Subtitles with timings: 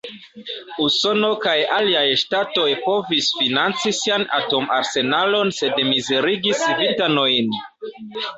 [0.83, 7.55] Usono kaj aliaj ŝtatoj povis financi sian atom-arsenalon sen mizerigi civitanojn.